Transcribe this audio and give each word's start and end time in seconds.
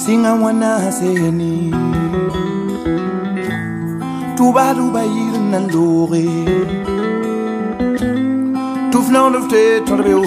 singa 0.00 0.34
mwana 0.36 0.92
seni 0.92 1.70
tuba 4.36 4.74
tuba 4.74 5.02
yir 5.14 5.36
na 5.52 5.58
lore 5.72 6.26
tu 8.92 8.98
flan 9.06 9.32
de 9.34 9.40
te 9.52 9.62
tombe 9.86 10.12
o 10.14 10.24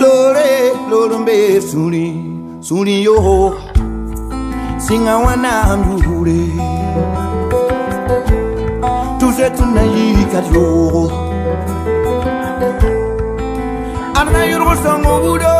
lore 0.00 0.50
lore 0.90 1.16
mbe 1.22 1.36
suri 1.68 2.06
suri 2.60 3.02
yo. 3.06 3.16
Singa 4.86 5.16
wana 5.18 5.76
ndure 5.76 6.40
tu 9.18 9.26
se 9.36 9.46
tu 9.56 9.64
na 9.74 9.82
yi 9.94 10.06
ka 10.32 10.40
yo 10.52 10.66
ana 14.20 14.40
yurgo 14.50 14.74
sango 14.82 15.14
budo 15.24 15.54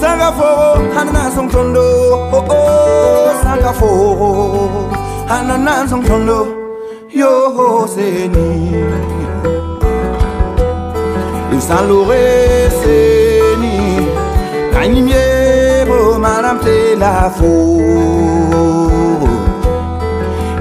Sanga 0.00 0.30
foro, 0.32 0.68
hanana 0.94 1.50
tondo 1.52 1.84
Oh 2.32 2.44
oh, 2.50 3.42
sanga 3.42 3.72
foro 3.72 4.30
Hanana 5.28 5.86
tondo 6.06 6.58
Yo 7.10 7.86
seni. 7.88 8.84
Isalore 11.56 12.70
seni. 12.80 14.06
Kani 14.72 15.00
miebo 15.02 16.18
madame 16.20 16.60
te 16.60 16.94
la 16.96 17.30
fo 17.30 17.52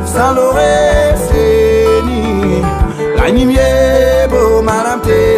Isalore 0.05 1.15
seni. 1.27 2.63
Kani 3.17 3.45
miebo 3.45 4.63
madame 4.63 5.01
te 5.03 5.37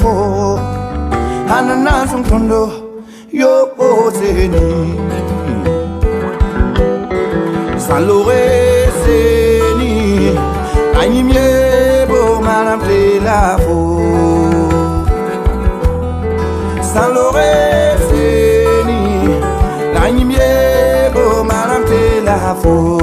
foro 0.00 0.56
hanana 1.50 1.94
song 2.10 2.24
tondo 2.24 2.62
Yo 3.32 3.72
Salore 7.78 8.88
seni 9.02 10.36
Ani 11.00 11.22
miebo 11.28 12.40
manam 12.46 12.80
la 13.26 13.58
fo 13.64 13.78
Salore 16.92 17.52
seni 18.08 19.00
Ani 20.02 20.24
miebo 20.24 21.44
manam 21.50 21.84
la 22.24 22.54
fo 22.62 23.01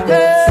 yeah. 0.00 0.41